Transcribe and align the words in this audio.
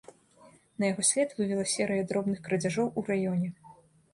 На 0.83 0.87
яго 0.91 1.03
след 1.09 1.35
вывела 1.39 1.65
серыя 1.73 2.07
дробных 2.13 2.41
крадзяжоў 2.49 2.87
у 2.95 3.05
раёне. 3.11 3.47